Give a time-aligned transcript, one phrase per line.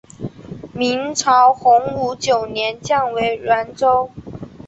[0.73, 4.09] 明朝洪武九年降为沅州。